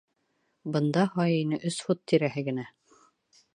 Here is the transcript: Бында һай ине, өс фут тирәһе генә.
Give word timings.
Бында 0.75 1.03
һай 1.17 1.37
ине, 1.43 1.61
өс 1.71 1.79
фут 1.89 2.03
тирәһе 2.13 2.47
генә. 2.51 2.67